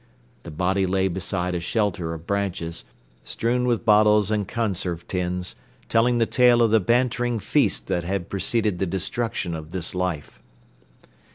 [0.41, 2.85] The body lay beside a shelter of branches,
[3.23, 5.55] strewn with bottles and conserve tins,
[5.89, 10.41] telling the tale of the bantering feast that had preceded the destruction of this life.